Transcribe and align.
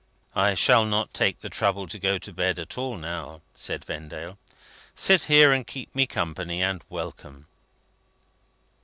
"I 0.35 0.55
shall 0.55 0.83
not 0.83 1.13
take 1.13 1.41
the 1.41 1.49
trouble 1.49 1.85
to 1.87 1.99
go 1.99 2.17
to 2.17 2.33
bed 2.33 2.57
at 2.57 2.75
all, 2.75 2.97
now," 2.97 3.41
said 3.53 3.85
Vendale; 3.85 4.39
"sit 4.95 5.25
here 5.25 5.51
and 5.53 5.61
keep 5.67 5.93
me 5.93 6.07
company, 6.07 6.59
and 6.63 6.83
welcome." 6.89 7.45